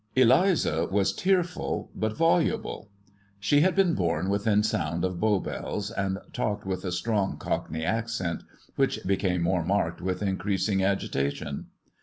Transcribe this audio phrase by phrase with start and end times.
[0.15, 2.89] Eliza was tearful but voluble.
[3.39, 7.85] She had been born within sound of Bow Bells, and talked with a strong cockney
[7.85, 8.41] accent,
[8.75, 11.67] which became more marked with increasing agita tion.